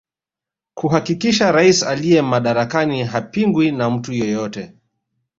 Kuhakikisha 0.73 1.51
rais 1.51 1.83
aliye 1.83 2.21
madarakani 2.21 3.03
hapingwi 3.03 3.71
na 3.71 3.89
mtu 3.89 4.13
yeyote 4.13 4.73